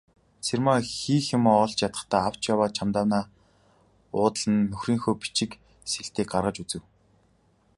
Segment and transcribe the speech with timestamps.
[0.45, 3.23] Цэрмаа хийх юмаа олж ядахдаа авч яваа чемоданаа
[4.17, 5.51] уудлан нөхрийнхөө бичиг
[5.91, 6.83] сэлтийг гаргаж үзэв.